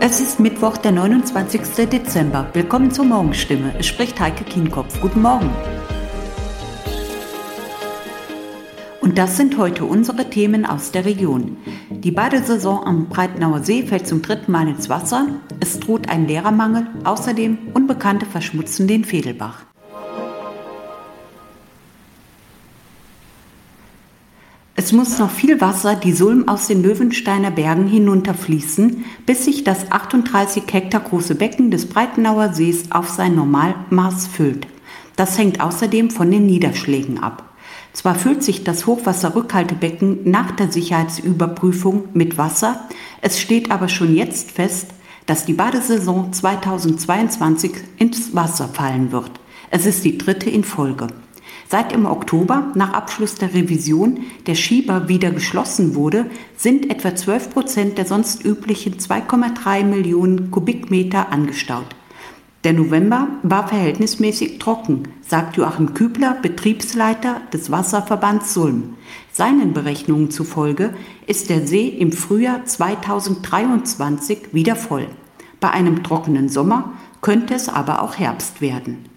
[0.00, 1.86] Es ist Mittwoch, der 29.
[1.86, 2.48] Dezember.
[2.54, 3.74] Willkommen zur Morgenstimme.
[3.78, 5.00] Es spricht Heike Kienkopf.
[5.00, 5.50] Guten Morgen.
[9.02, 11.56] Und das sind heute unsere Themen aus der Region.
[11.90, 15.26] Die Badesaison am Breitenauer See fällt zum dritten Mal ins Wasser.
[15.60, 16.86] Es droht ein Lehrermangel.
[17.04, 19.67] Außerdem Unbekannte verschmutzen den Fedelbach.
[24.80, 29.90] Es muss noch viel Wasser die Sulm aus den Löwensteiner Bergen hinunterfließen, bis sich das
[29.90, 34.68] 38 Hektar große Becken des Breitenauer Sees auf sein Normalmaß füllt.
[35.16, 37.56] Das hängt außerdem von den Niederschlägen ab.
[37.92, 42.88] Zwar füllt sich das Hochwasserrückhaltebecken nach der Sicherheitsüberprüfung mit Wasser,
[43.20, 44.90] es steht aber schon jetzt fest,
[45.26, 49.32] dass die Badesaison 2022 ins Wasser fallen wird.
[49.72, 51.08] Es ist die dritte in Folge.
[51.70, 56.24] Seit im Oktober, nach Abschluss der Revision, der Schieber wieder geschlossen wurde,
[56.56, 61.94] sind etwa 12 Prozent der sonst üblichen 2,3 Millionen Kubikmeter angestaut.
[62.64, 68.94] Der November war verhältnismäßig trocken, sagt Joachim Kübler, Betriebsleiter des Wasserverbands Sulm.
[69.30, 70.94] Seinen Berechnungen zufolge
[71.26, 75.06] ist der See im Frühjahr 2023 wieder voll.
[75.60, 79.07] Bei einem trockenen Sommer könnte es aber auch Herbst werden.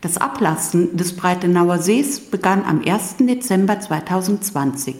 [0.00, 3.16] Das Ablassen des Breitenauer Sees begann am 1.
[3.18, 4.94] Dezember 2020.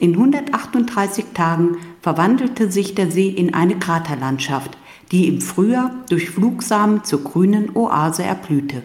[0.00, 4.76] In 138 Tagen verwandelte sich der See in eine Kraterlandschaft,
[5.12, 8.82] die im Frühjahr durch Flugsamen zur grünen Oase erblühte.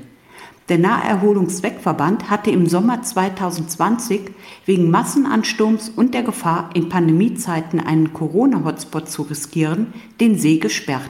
[0.70, 4.30] Der Naherholungszweckverband hatte im Sommer 2020
[4.68, 11.10] wegen Massenansturms und der Gefahr, in Pandemiezeiten einen Corona-Hotspot zu riskieren, den See gesperrt.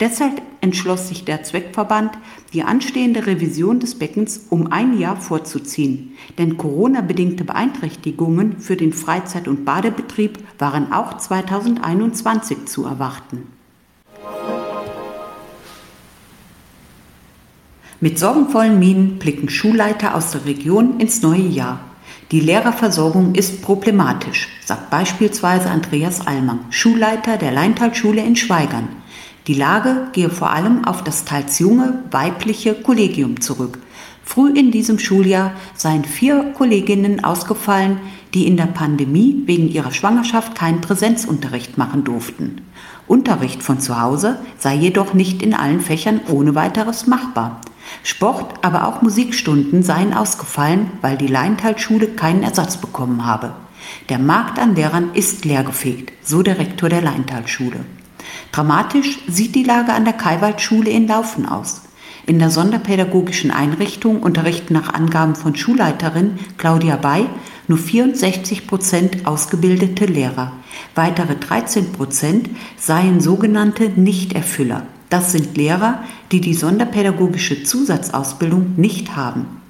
[0.00, 2.12] Deshalb entschloss sich der Zweckverband,
[2.52, 6.16] die anstehende Revision des Beckens um ein Jahr vorzuziehen.
[6.36, 13.46] Denn Corona-bedingte Beeinträchtigungen für den Freizeit- und Badebetrieb waren auch 2021 zu erwarten.
[18.00, 21.80] Mit sorgenvollen Mienen blicken Schulleiter aus der Region ins neue Jahr.
[22.32, 28.88] Die Lehrerversorgung ist problematisch, sagt beispielsweise Andreas Allmann, Schulleiter der Leintalschule in Schweigern.
[29.46, 33.78] Die Lage gehe vor allem auf das teils junge, weibliche Kollegium zurück.
[34.24, 38.00] Früh in diesem Schuljahr seien vier Kolleginnen ausgefallen,
[38.32, 42.62] die in der Pandemie wegen ihrer Schwangerschaft keinen Präsenzunterricht machen durften.
[43.06, 47.60] Unterricht von zu Hause sei jedoch nicht in allen Fächern ohne weiteres machbar.
[48.02, 53.52] Sport, aber auch Musikstunden seien ausgefallen, weil die Leintalschule keinen Ersatz bekommen habe.
[54.08, 57.80] Der Markt an Lehrern ist leergefegt, so der Rektor der Leintalschule.
[58.54, 61.82] Dramatisch sieht die Lage an der Kaiwaldschule in Laufen aus.
[62.24, 67.26] In der sonderpädagogischen Einrichtung unterrichten nach Angaben von Schulleiterin Claudia Bay
[67.66, 70.52] nur 64 Prozent ausgebildete Lehrer.
[70.94, 74.86] Weitere 13 Prozent seien sogenannte Nichterfüller.
[75.10, 79.63] Das sind Lehrer, die die sonderpädagogische Zusatzausbildung nicht haben.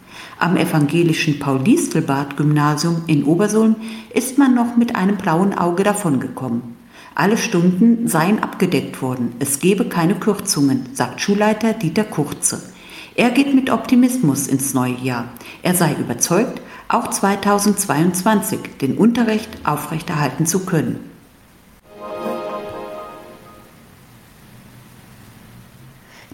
[0.45, 3.77] Am evangelischen Paul-Distelbart-Gymnasium in Obersulm
[4.13, 6.77] ist man noch mit einem blauen Auge davongekommen.
[7.15, 9.33] Alle Stunden seien abgedeckt worden.
[9.39, 12.63] Es gebe keine Kürzungen, sagt Schulleiter Dieter Kurze.
[13.15, 15.31] Er geht mit Optimismus ins neue Jahr.
[15.63, 21.14] Er sei überzeugt, auch 2022 den Unterricht aufrechterhalten zu können.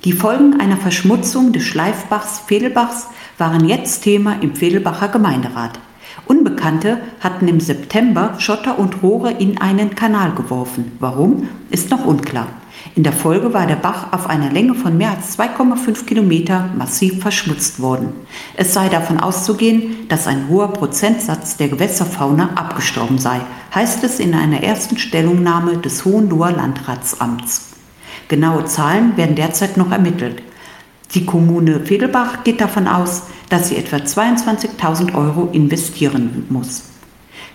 [0.05, 5.79] Die Folgen einer Verschmutzung des Schleifbachs Fedelbachs waren jetzt Thema im Fedelbacher Gemeinderat.
[6.25, 10.93] Unbekannte hatten im September Schotter und Rohre in einen Kanal geworfen.
[11.01, 12.47] Warum, ist noch unklar.
[12.97, 17.21] In der Folge war der Bach auf einer Länge von mehr als 2,5 Kilometer massiv
[17.21, 18.15] verschmutzt worden.
[18.57, 23.43] Es sei davon auszugehen, dass ein hoher Prozentsatz der Gewässerfauna abgestorben sei,
[23.75, 27.70] heißt es in einer ersten Stellungnahme des Hohenloher Landratsamts.
[28.31, 30.41] Genaue Zahlen werden derzeit noch ermittelt.
[31.15, 36.85] Die Kommune Fedelbach geht davon aus, dass sie etwa 22.000 Euro investieren muss.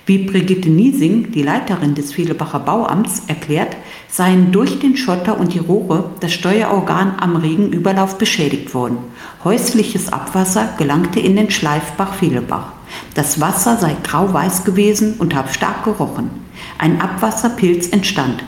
[0.06, 3.78] Wie Brigitte Niesing, die Leiterin des Fedelbacher Bauamts, erklärt,
[4.10, 8.98] seien durch den Schotter und die Rohre das Steuerorgan am Regenüberlauf beschädigt worden.
[9.46, 12.74] Häusliches Abwasser gelangte in den Schleifbach Fedelbach.
[13.14, 16.30] Das Wasser sei grau-weiß gewesen und habe stark gerochen.
[16.78, 18.44] Ein Abwasserpilz entstand.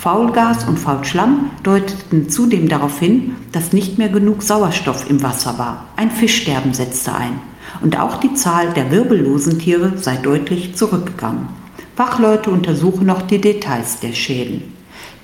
[0.00, 5.88] Faulgas und Faulschlamm deuteten zudem darauf hin, dass nicht mehr genug Sauerstoff im Wasser war.
[5.96, 7.38] Ein Fischsterben setzte ein.
[7.82, 11.48] Und auch die Zahl der wirbellosen Tiere sei deutlich zurückgegangen.
[11.96, 14.72] Fachleute untersuchen noch die Details der Schäden.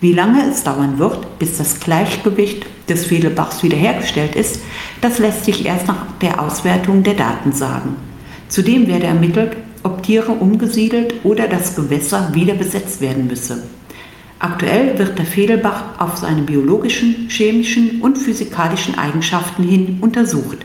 [0.03, 4.61] Wie lange es dauern wird, bis das Gleichgewicht des Fehlebachs wiederhergestellt ist,
[5.01, 7.97] das lässt sich erst nach der Auswertung der Daten sagen.
[8.51, 13.63] Zudem werde ermittelt, ob Tiere umgesiedelt oder das Gewässer wieder besetzt werden müsse.
[14.39, 20.59] Aktuell wird der Fedelbach auf seine biologischen, chemischen und physikalischen Eigenschaften hin untersucht.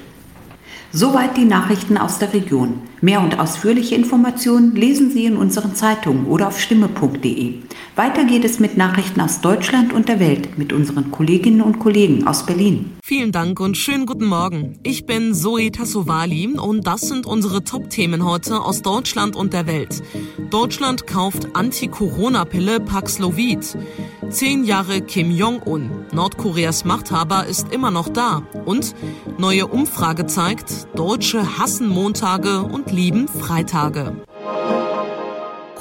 [0.91, 2.81] Soweit die Nachrichten aus der Region.
[2.99, 7.53] Mehr und ausführliche Informationen lesen Sie in unseren Zeitungen oder auf stimme.de.
[7.95, 12.27] Weiter geht es mit Nachrichten aus Deutschland und der Welt mit unseren Kolleginnen und Kollegen
[12.27, 12.91] aus Berlin.
[13.03, 14.79] Vielen Dank und schönen guten Morgen.
[14.83, 20.03] Ich bin Zoe Tassovali und das sind unsere Top-Themen heute aus Deutschland und der Welt.
[20.51, 23.75] Deutschland kauft Anti-Corona-Pille Paxlovid.
[24.29, 25.89] Zehn Jahre Kim Jong-un.
[26.13, 28.43] Nordkoreas Machthaber ist immer noch da.
[28.65, 28.93] Und
[29.39, 34.13] neue Umfrage zeigt, Deutsche hassen Montage und lieben Freitage.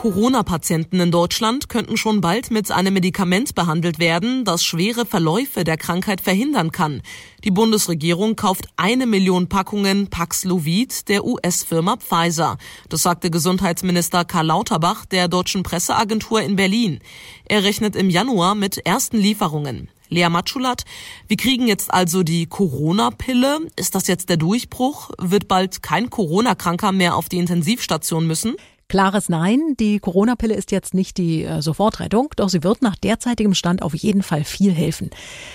[0.01, 5.77] Corona-Patienten in Deutschland könnten schon bald mit einem Medikament behandelt werden, das schwere Verläufe der
[5.77, 7.03] Krankheit verhindern kann.
[7.45, 12.57] Die Bundesregierung kauft eine Million Packungen Paxlovid der US-Firma Pfizer.
[12.89, 17.01] Das sagte Gesundheitsminister Karl Lauterbach der deutschen Presseagentur in Berlin.
[17.45, 19.91] Er rechnet im Januar mit ersten Lieferungen.
[20.09, 20.85] Lea Matschulat,
[21.29, 23.69] wir kriegen jetzt also die Corona-Pille.
[23.77, 25.11] Ist das jetzt der Durchbruch?
[25.19, 28.57] Wird bald kein Corona-Kranker mehr auf die Intensivstation müssen?
[28.91, 33.55] Klares Nein, die Corona-Pille ist jetzt nicht die äh, Sofortrettung, doch sie wird nach derzeitigem
[33.55, 35.11] Stand auf jeden Fall viel helfen.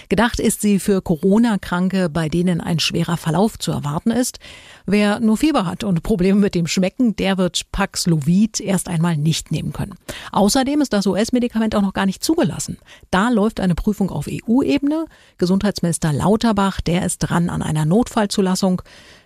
[0.08, 4.40] Gedacht ist sie für Corona-Kranke, bei denen ein schwerer Verlauf zu erwarten ist.
[4.86, 9.52] Wer nur Fieber hat und Probleme mit dem Schmecken, der wird Paxlovid erst einmal nicht
[9.52, 9.96] nehmen können.
[10.32, 12.78] Außerdem ist das US-Medikament auch noch gar nicht zugelassen.
[13.12, 15.08] Da läuft eine Prüfung auf EU-Ebene.
[15.38, 18.82] Gesundheitsminister Lauterbach, der ist dran an einer Notfallzulassung.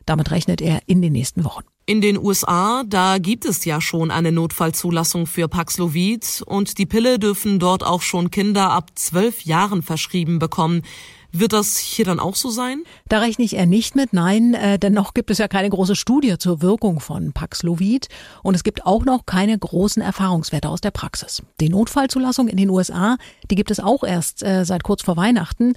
[0.08, 1.64] Damit rechnet er in den nächsten Wochen.
[1.90, 7.18] In den USA, da gibt es ja schon eine Notfallzulassung für Paxlovid und die Pille
[7.18, 10.84] dürfen dort auch schon Kinder ab zwölf Jahren verschrieben bekommen.
[11.32, 12.84] Wird das hier dann auch so sein?
[13.08, 15.96] Da rechne ich eher nicht mit, nein, äh, denn noch gibt es ja keine große
[15.96, 18.08] Studie zur Wirkung von Paxlovid
[18.44, 21.42] und es gibt auch noch keine großen Erfahrungswerte aus der Praxis.
[21.60, 23.18] Die Notfallzulassung in den USA,
[23.50, 25.74] die gibt es auch erst äh, seit kurz vor Weihnachten.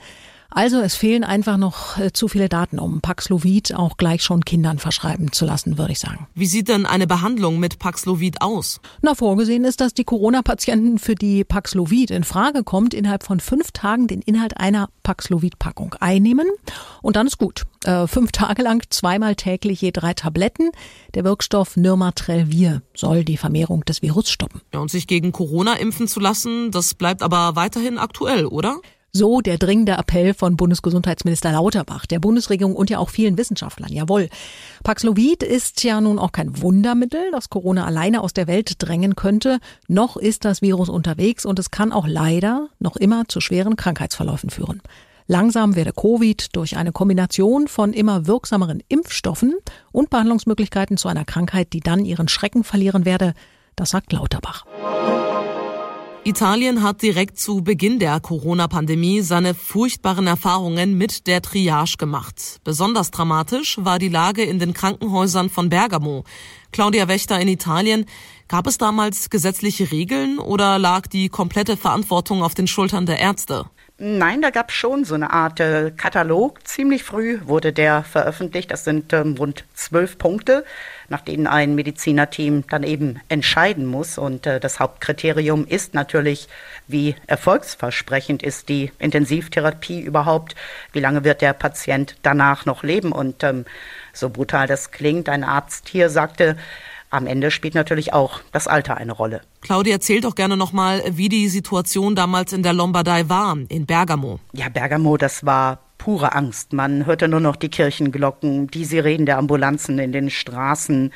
[0.54, 4.78] Also es fehlen einfach noch äh, zu viele Daten, um Paxlovid auch gleich schon Kindern
[4.78, 6.26] verschreiben zu lassen, würde ich sagen.
[6.34, 8.80] Wie sieht denn eine Behandlung mit Paxlovid aus?
[9.00, 13.72] Na, vorgesehen ist, dass die Corona-Patienten, für die Paxlovid in Frage kommt, innerhalb von fünf
[13.72, 16.46] Tagen den Inhalt einer Paxlovid-Packung einnehmen
[17.00, 17.62] und dann ist gut.
[17.84, 20.70] Äh, fünf Tage lang zweimal täglich je drei Tabletten.
[21.14, 24.60] Der Wirkstoff Nirmatrelvir soll die Vermehrung des Virus stoppen.
[24.72, 28.76] Ja, und sich gegen Corona impfen zu lassen, das bleibt aber weiterhin aktuell, oder?
[29.14, 33.92] So der dringende Appell von Bundesgesundheitsminister Lauterbach, der Bundesregierung und ja auch vielen Wissenschaftlern.
[33.92, 34.30] Jawohl.
[34.84, 39.58] Paxlovid ist ja nun auch kein Wundermittel, das Corona alleine aus der Welt drängen könnte.
[39.86, 44.48] Noch ist das Virus unterwegs und es kann auch leider noch immer zu schweren Krankheitsverläufen
[44.48, 44.80] führen.
[45.26, 49.54] Langsam werde Covid durch eine Kombination von immer wirksameren Impfstoffen
[49.92, 53.34] und Behandlungsmöglichkeiten zu einer Krankheit, die dann ihren Schrecken verlieren werde.
[53.76, 54.64] Das sagt Lauterbach.
[56.24, 62.60] Italien hat direkt zu Beginn der Corona-Pandemie seine furchtbaren Erfahrungen mit der Triage gemacht.
[62.62, 66.22] Besonders dramatisch war die Lage in den Krankenhäusern von Bergamo.
[66.70, 68.06] Claudia Wächter in Italien.
[68.46, 73.66] Gab es damals gesetzliche Regeln oder lag die komplette Verantwortung auf den Schultern der Ärzte?
[74.04, 76.66] Nein, da gab es schon so eine Art äh, Katalog.
[76.66, 78.72] Ziemlich früh wurde der veröffentlicht.
[78.72, 80.64] Das sind ähm, rund zwölf Punkte
[81.12, 84.18] nach denen ein Medizinerteam dann eben entscheiden muss.
[84.18, 86.48] Und äh, das Hauptkriterium ist natürlich,
[86.88, 90.56] wie erfolgsversprechend ist die Intensivtherapie überhaupt,
[90.92, 93.12] wie lange wird der Patient danach noch leben.
[93.12, 93.66] Und ähm,
[94.12, 96.56] so brutal das klingt, ein Arzt hier sagte,
[97.12, 99.42] am Ende spielt natürlich auch das Alter eine Rolle.
[99.60, 104.40] Claudia, erzähl doch gerne nochmal, wie die Situation damals in der Lombardei war, in Bergamo.
[104.54, 106.72] Ja, Bergamo, das war pure Angst.
[106.72, 111.12] Man hörte nur noch die Kirchenglocken, die Sirenen der Ambulanzen in den Straßen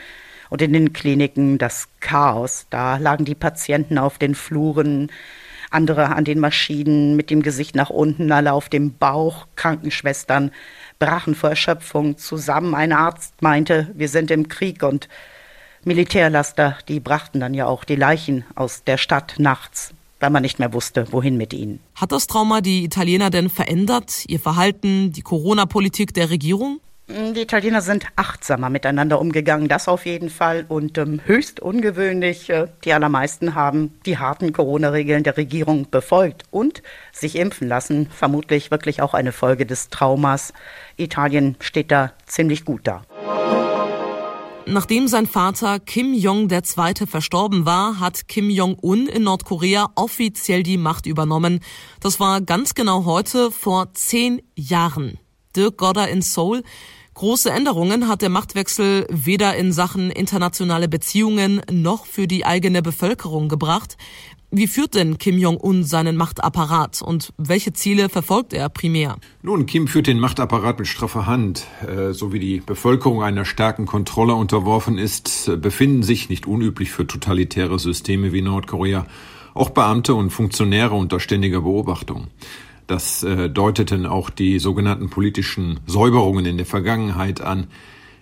[0.50, 2.66] und in den Kliniken, das Chaos.
[2.68, 5.10] Da lagen die Patienten auf den Fluren,
[5.70, 10.52] andere an den Maschinen mit dem Gesicht nach unten, alle auf dem Bauch, Krankenschwestern
[10.98, 12.74] brachen vor Erschöpfung zusammen.
[12.74, 15.08] Ein Arzt meinte, wir sind im Krieg und
[15.86, 20.58] Militärlaster, die brachten dann ja auch die Leichen aus der Stadt nachts weil man nicht
[20.58, 21.78] mehr wusste, wohin mit ihnen.
[21.94, 26.80] Hat das Trauma die Italiener denn verändert, ihr Verhalten, die Corona-Politik der Regierung?
[27.08, 32.50] Die Italiener sind achtsamer miteinander umgegangen, das auf jeden Fall und ähm, höchst ungewöhnlich.
[32.50, 38.08] Äh, die allermeisten haben die harten Corona-Regeln der Regierung befolgt und sich impfen lassen.
[38.10, 40.52] Vermutlich wirklich auch eine Folge des Traumas.
[40.96, 43.04] Italien steht da ziemlich gut da.
[44.68, 47.06] Nachdem sein Vater Kim Jong II.
[47.06, 51.60] verstorben war, hat Kim Jong-un in Nordkorea offiziell die Macht übernommen.
[52.00, 55.20] Das war ganz genau heute vor zehn Jahren.
[55.54, 56.64] Dirk Godder in Seoul.
[57.14, 63.48] Große Änderungen hat der Machtwechsel weder in Sachen internationale Beziehungen noch für die eigene Bevölkerung
[63.48, 63.96] gebracht.
[64.58, 69.18] Wie führt denn Kim Jong-un seinen Machtapparat und welche Ziele verfolgt er primär?
[69.42, 71.66] Nun, Kim führt den Machtapparat mit straffer Hand.
[71.86, 76.90] Äh, so wie die Bevölkerung einer starken Kontrolle unterworfen ist, äh, befinden sich, nicht unüblich
[76.90, 79.06] für totalitäre Systeme wie Nordkorea,
[79.52, 82.28] auch Beamte und Funktionäre unter ständiger Beobachtung.
[82.86, 87.66] Das äh, deuteten auch die sogenannten politischen Säuberungen in der Vergangenheit an,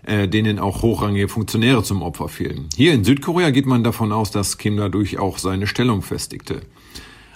[0.06, 2.68] äh, denen auch hochrangige Funktionäre zum Opfer fielen.
[2.76, 6.62] Hier in Südkorea geht man davon aus, dass Kim dadurch auch seine Stellung festigte.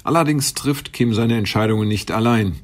[0.04, 2.56] Allerdings trifft Kim seine Entscheidungen nicht allein.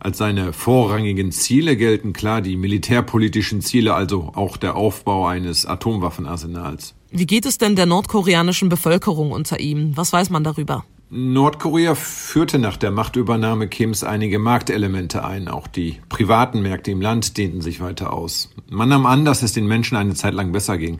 [0.00, 6.94] Als seine vorrangigen Ziele gelten klar die militärpolitischen Ziele, also auch der Aufbau eines Atomwaffenarsenals.
[7.10, 9.96] Wie geht es denn der nordkoreanischen Bevölkerung unter ihm?
[9.96, 10.84] Was weiß man darüber?
[11.16, 15.46] Nordkorea führte nach der Machtübernahme Kims einige Marktelemente ein.
[15.46, 18.52] Auch die privaten Märkte im Land dehnten sich weiter aus.
[18.68, 20.98] Man nahm an, dass es den Menschen eine Zeit lang besser ging.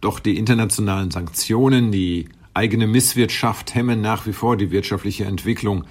[0.00, 5.84] Doch die internationalen Sanktionen, die eigene Misswirtschaft hemmen nach wie vor die wirtschaftliche Entwicklung.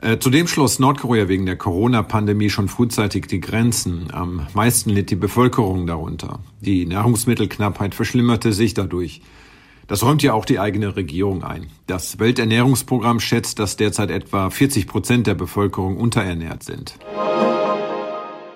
[0.00, 4.10] Äh, zudem schloss Nordkorea wegen der Corona-Pandemie schon frühzeitig die Grenzen.
[4.14, 6.38] Am meisten litt die Bevölkerung darunter.
[6.62, 9.20] Die Nahrungsmittelknappheit verschlimmerte sich dadurch.
[9.90, 11.66] Das räumt ja auch die eigene Regierung ein.
[11.88, 16.94] Das Welternährungsprogramm schätzt, dass derzeit etwa 40 Prozent der Bevölkerung unterernährt sind.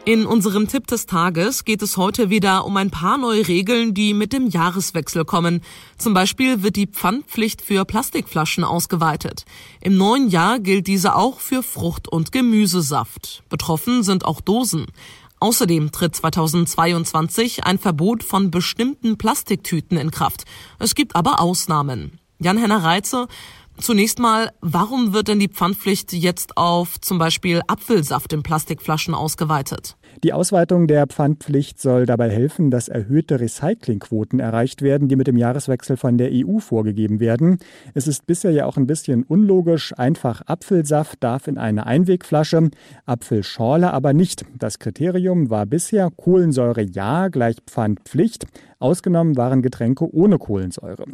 [0.05, 4.15] In unserem Tipp des Tages geht es heute wieder um ein paar neue Regeln, die
[4.15, 5.63] mit dem Jahreswechsel kommen.
[5.99, 9.45] Zum Beispiel wird die Pfandpflicht für Plastikflaschen ausgeweitet.
[9.81, 13.43] Im neuen Jahr gilt diese auch für Frucht- und Gemüsesaft.
[13.49, 14.87] Betroffen sind auch Dosen.
[15.41, 20.45] Außerdem tritt 2022 ein Verbot von bestimmten Plastiktüten in Kraft.
[20.79, 22.19] Es gibt aber Ausnahmen.
[22.39, 23.29] Jan-Henner Reitze,
[23.77, 29.97] Zunächst mal, warum wird denn die Pfandpflicht jetzt auf zum Beispiel Apfelsaft in Plastikflaschen ausgeweitet?
[30.25, 35.37] Die Ausweitung der Pfandpflicht soll dabei helfen, dass erhöhte Recyclingquoten erreicht werden, die mit dem
[35.37, 37.59] Jahreswechsel von der EU vorgegeben werden.
[37.93, 39.93] Es ist bisher ja auch ein bisschen unlogisch.
[39.99, 42.71] Einfach Apfelsaft darf in eine Einwegflasche,
[43.05, 44.47] Apfelschorle aber nicht.
[44.59, 48.47] Das Kriterium war bisher Kohlensäure ja gleich Pfandpflicht.
[48.85, 51.05] Ausgenommen waren Getränke ohne Kohlensäure.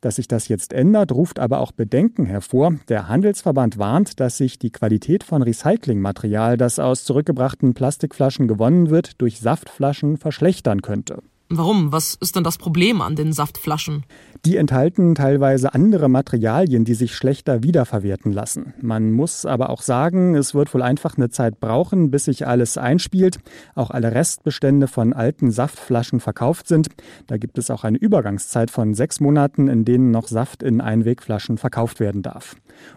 [0.00, 2.74] Dass sich das jetzt ändert, ruft aber auch Bedenken hervor.
[2.88, 9.20] Der Handelsverband warnt, dass sich die Qualität von Recyclingmaterial, das aus zurückgebrachten Plastikflaschen gewonnen wird,
[9.22, 11.22] durch Saftflaschen verschlechtern könnte.
[11.52, 11.90] Warum?
[11.90, 14.04] Was ist denn das Problem an den Saftflaschen?
[14.44, 18.72] Die enthalten teilweise andere Materialien, die sich schlechter wiederverwerten lassen.
[18.80, 22.78] Man muss aber auch sagen, es wird wohl einfach eine Zeit brauchen, bis sich alles
[22.78, 23.40] einspielt,
[23.74, 26.86] auch alle Restbestände von alten Saftflaschen verkauft sind.
[27.26, 31.58] Da gibt es auch eine Übergangszeit von sechs Monaten, in denen noch Saft in Einwegflaschen
[31.58, 32.54] verkauft werden darf.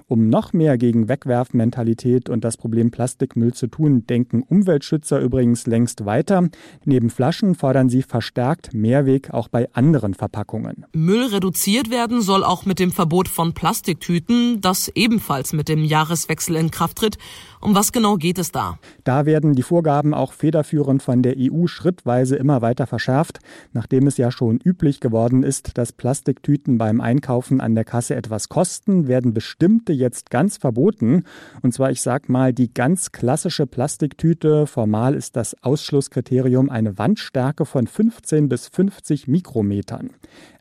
[0.08, 6.06] Um noch mehr gegen Wegwerfmentalität und das Problem Plastikmüll zu tun, denken Umweltschützer übrigens längst
[6.06, 6.48] weiter.
[6.86, 8.43] Neben Flaschen fordern sie verstärkt
[8.74, 10.86] Mehrweg auch bei anderen Verpackungen.
[10.94, 16.56] Müll reduziert werden soll auch mit dem Verbot von Plastiktüten, das ebenfalls mit dem Jahreswechsel
[16.56, 17.18] in Kraft tritt.
[17.62, 18.78] Um was genau geht es da?
[19.06, 23.40] Da werden die Vorgaben auch federführend von der EU schrittweise immer weiter verschärft,
[23.72, 28.50] nachdem es ja schon üblich geworden ist, dass Plastiktüten beim Einkaufen an der Kasse etwas
[28.50, 31.24] kosten, werden bestimmte jetzt ganz verboten.
[31.62, 34.68] Und zwar, ich sag mal, die ganz klassische Plastiktüte.
[34.68, 40.12] Formal ist das Ausschlusskriterium eine Wandstärke von 15 bis 50 Mikrometern.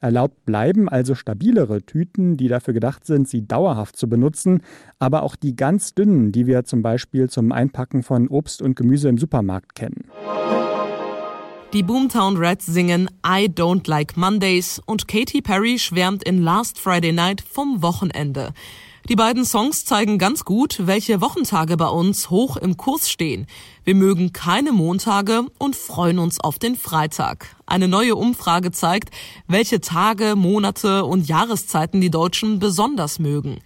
[0.00, 4.62] Erlaubt bleiben also stabilere Tüten, die dafür gedacht sind, sie dauerhaft zu benutzen,
[4.98, 9.08] aber auch die ganz dünnen, die wir zum Beispiel zum Einpacken von Obst und Gemüse
[9.08, 10.04] im Supermarkt kennen.
[11.72, 17.12] Die Boomtown Reds singen I Don't Like Mondays und Katy Perry schwärmt in Last Friday
[17.12, 18.52] Night vom Wochenende.
[19.08, 23.48] Die beiden Songs zeigen ganz gut, welche Wochentage bei uns hoch im Kurs stehen.
[23.82, 27.56] Wir mögen keine Montage und freuen uns auf den Freitag.
[27.66, 29.10] Eine neue Umfrage zeigt,
[29.48, 33.58] welche Tage, Monate und Jahreszeiten die Deutschen besonders mögen.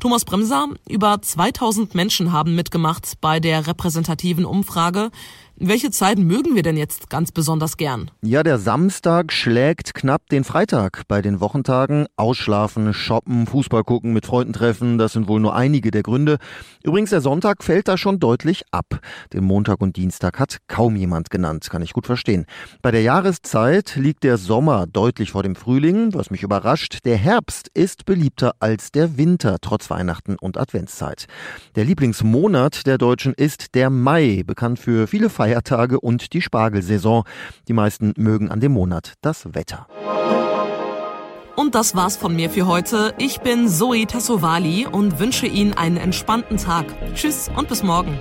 [0.00, 5.10] Thomas Bremser, über 2000 Menschen haben mitgemacht bei der repräsentativen Umfrage.
[5.56, 8.10] Welche Zeiten mögen wir denn jetzt ganz besonders gern?
[8.22, 11.02] Ja, der Samstag schlägt knapp den Freitag.
[11.06, 15.92] Bei den Wochentagen ausschlafen, shoppen, Fußball gucken, mit Freunden treffen, das sind wohl nur einige
[15.92, 16.38] der Gründe.
[16.82, 18.98] Übrigens, der Sonntag fällt da schon deutlich ab.
[19.32, 22.46] Den Montag und Dienstag hat kaum jemand genannt, kann ich gut verstehen.
[22.82, 26.98] Bei der Jahreszeit liegt der Sommer deutlich vor dem Frühling, was mich überrascht.
[27.04, 31.26] Der Herbst ist beliebter als der Winter, trotz Weihnachten und Adventszeit.
[31.76, 37.24] Der Lieblingsmonat der Deutschen ist der Mai, bekannt für viele Feiertage Feiertage und die Spargelsaison.
[37.68, 39.86] Die meisten mögen an dem Monat das Wetter.
[41.54, 43.14] Und das war's von mir für heute.
[43.18, 46.86] Ich bin Zoe Tassovali und wünsche Ihnen einen entspannten Tag.
[47.14, 48.18] Tschüss und bis morgen.